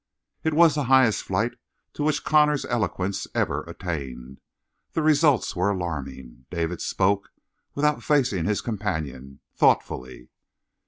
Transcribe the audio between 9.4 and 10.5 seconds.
thoughtfully.